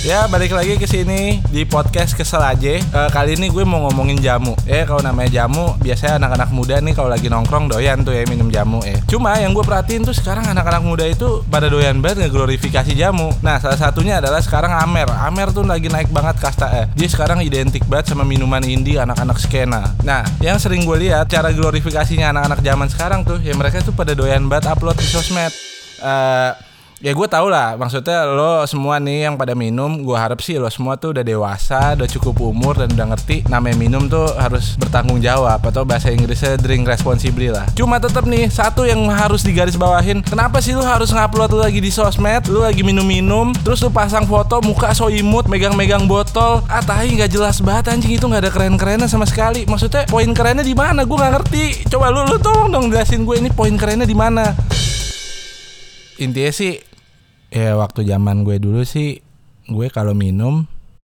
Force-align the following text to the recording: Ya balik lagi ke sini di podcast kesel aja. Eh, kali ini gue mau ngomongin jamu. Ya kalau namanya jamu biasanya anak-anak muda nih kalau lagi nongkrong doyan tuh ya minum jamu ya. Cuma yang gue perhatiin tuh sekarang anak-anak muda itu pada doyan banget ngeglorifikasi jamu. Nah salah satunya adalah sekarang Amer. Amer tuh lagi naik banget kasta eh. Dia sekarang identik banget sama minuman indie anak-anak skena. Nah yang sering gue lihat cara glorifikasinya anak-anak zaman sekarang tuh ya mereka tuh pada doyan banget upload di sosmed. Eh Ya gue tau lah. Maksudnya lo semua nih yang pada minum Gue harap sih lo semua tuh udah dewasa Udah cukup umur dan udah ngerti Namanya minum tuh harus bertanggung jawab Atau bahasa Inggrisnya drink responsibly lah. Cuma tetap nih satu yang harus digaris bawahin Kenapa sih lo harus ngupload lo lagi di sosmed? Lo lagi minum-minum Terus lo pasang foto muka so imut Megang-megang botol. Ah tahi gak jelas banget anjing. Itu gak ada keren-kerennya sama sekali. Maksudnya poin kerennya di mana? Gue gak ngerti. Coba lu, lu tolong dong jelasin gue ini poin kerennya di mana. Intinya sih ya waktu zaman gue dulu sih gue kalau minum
Ya 0.00 0.24
balik 0.32 0.56
lagi 0.56 0.80
ke 0.80 0.88
sini 0.88 1.44
di 1.52 1.68
podcast 1.68 2.16
kesel 2.16 2.40
aja. 2.40 2.80
Eh, 2.80 3.08
kali 3.12 3.36
ini 3.36 3.52
gue 3.52 3.68
mau 3.68 3.84
ngomongin 3.84 4.16
jamu. 4.16 4.56
Ya 4.64 4.88
kalau 4.88 5.04
namanya 5.04 5.44
jamu 5.44 5.76
biasanya 5.76 6.16
anak-anak 6.16 6.48
muda 6.56 6.80
nih 6.80 6.96
kalau 6.96 7.12
lagi 7.12 7.28
nongkrong 7.28 7.68
doyan 7.68 8.00
tuh 8.00 8.16
ya 8.16 8.24
minum 8.24 8.48
jamu 8.48 8.80
ya. 8.80 8.96
Cuma 9.04 9.36
yang 9.36 9.52
gue 9.52 9.60
perhatiin 9.60 10.08
tuh 10.08 10.16
sekarang 10.16 10.48
anak-anak 10.48 10.80
muda 10.88 11.04
itu 11.04 11.44
pada 11.52 11.68
doyan 11.68 12.00
banget 12.00 12.24
ngeglorifikasi 12.24 12.96
jamu. 12.96 13.28
Nah 13.44 13.60
salah 13.60 13.76
satunya 13.76 14.24
adalah 14.24 14.40
sekarang 14.40 14.72
Amer. 14.72 15.04
Amer 15.04 15.52
tuh 15.52 15.68
lagi 15.68 15.92
naik 15.92 16.08
banget 16.08 16.40
kasta 16.40 16.72
eh. 16.80 16.86
Dia 16.96 17.08
sekarang 17.12 17.44
identik 17.44 17.84
banget 17.84 18.16
sama 18.16 18.24
minuman 18.24 18.64
indie 18.64 18.96
anak-anak 18.96 19.36
skena. 19.36 19.84
Nah 20.00 20.24
yang 20.40 20.56
sering 20.56 20.88
gue 20.88 20.96
lihat 20.96 21.28
cara 21.28 21.52
glorifikasinya 21.52 22.32
anak-anak 22.32 22.64
zaman 22.64 22.88
sekarang 22.88 23.20
tuh 23.28 23.36
ya 23.44 23.52
mereka 23.52 23.84
tuh 23.84 23.92
pada 23.92 24.16
doyan 24.16 24.48
banget 24.48 24.72
upload 24.72 24.96
di 24.96 25.04
sosmed. 25.04 25.52
Eh 26.00 26.69
Ya 27.00 27.16
gue 27.16 27.28
tau 27.32 27.48
lah. 27.48 27.80
Maksudnya 27.80 28.28
lo 28.28 28.60
semua 28.68 29.00
nih 29.00 29.24
yang 29.24 29.40
pada 29.40 29.56
minum 29.56 30.04
Gue 30.04 30.20
harap 30.20 30.44
sih 30.44 30.60
lo 30.60 30.68
semua 30.68 31.00
tuh 31.00 31.16
udah 31.16 31.24
dewasa 31.24 31.96
Udah 31.96 32.04
cukup 32.04 32.44
umur 32.44 32.76
dan 32.76 32.92
udah 32.92 33.16
ngerti 33.16 33.40
Namanya 33.48 33.76
minum 33.80 34.04
tuh 34.04 34.28
harus 34.36 34.76
bertanggung 34.76 35.16
jawab 35.16 35.64
Atau 35.64 35.88
bahasa 35.88 36.12
Inggrisnya 36.12 36.60
drink 36.60 36.84
responsibly 36.84 37.48
lah. 37.48 37.64
Cuma 37.72 37.96
tetap 37.96 38.28
nih 38.28 38.52
satu 38.52 38.84
yang 38.84 39.00
harus 39.08 39.40
digaris 39.40 39.80
bawahin 39.80 40.20
Kenapa 40.20 40.60
sih 40.60 40.76
lo 40.76 40.84
harus 40.84 41.08
ngupload 41.08 41.56
lo 41.56 41.64
lagi 41.64 41.80
di 41.80 41.88
sosmed? 41.88 42.44
Lo 42.52 42.68
lagi 42.68 42.84
minum-minum 42.84 43.56
Terus 43.64 43.80
lo 43.80 43.88
pasang 43.88 44.28
foto 44.28 44.60
muka 44.60 44.92
so 44.92 45.08
imut 45.08 45.48
Megang-megang 45.48 46.04
botol. 46.04 46.60
Ah 46.68 46.84
tahi 46.84 47.16
gak 47.16 47.32
jelas 47.32 47.64
banget 47.64 47.96
anjing. 47.96 48.20
Itu 48.20 48.28
gak 48.28 48.44
ada 48.44 48.52
keren-kerennya 48.52 49.08
sama 49.08 49.24
sekali. 49.24 49.64
Maksudnya 49.64 50.04
poin 50.04 50.28
kerennya 50.36 50.60
di 50.60 50.76
mana? 50.76 51.08
Gue 51.08 51.16
gak 51.16 51.32
ngerti. 51.32 51.88
Coba 51.88 52.12
lu, 52.12 52.28
lu 52.28 52.36
tolong 52.36 52.68
dong 52.68 52.92
jelasin 52.92 53.24
gue 53.24 53.40
ini 53.40 53.48
poin 53.48 53.72
kerennya 53.80 54.04
di 54.04 54.12
mana. 54.12 54.52
Intinya 56.20 56.52
sih 56.52 56.89
ya 57.50 57.74
waktu 57.76 58.06
zaman 58.06 58.46
gue 58.46 58.62
dulu 58.62 58.86
sih 58.86 59.18
gue 59.66 59.86
kalau 59.90 60.14
minum 60.14 60.66